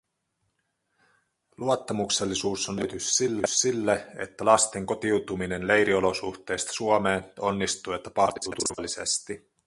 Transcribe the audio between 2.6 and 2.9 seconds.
on